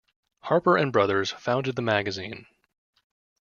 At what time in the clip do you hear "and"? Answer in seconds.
0.77-0.91